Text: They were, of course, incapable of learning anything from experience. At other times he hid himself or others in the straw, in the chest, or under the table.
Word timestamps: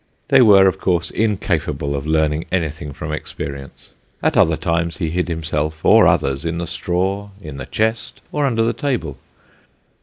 They 0.29 0.41
were, 0.41 0.65
of 0.67 0.79
course, 0.79 1.11
incapable 1.11 1.95
of 1.95 2.07
learning 2.07 2.45
anything 2.51 2.91
from 2.91 3.11
experience. 3.13 3.91
At 4.23 4.35
other 4.35 4.57
times 4.57 4.97
he 4.97 5.11
hid 5.11 5.27
himself 5.27 5.85
or 5.85 6.07
others 6.07 6.43
in 6.43 6.57
the 6.57 6.65
straw, 6.65 7.29
in 7.39 7.57
the 7.57 7.67
chest, 7.67 8.19
or 8.31 8.47
under 8.47 8.63
the 8.63 8.73
table. 8.73 9.17